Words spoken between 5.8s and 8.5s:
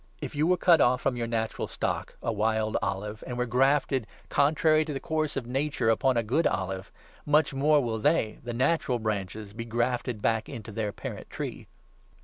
upon a good olive, much more will they—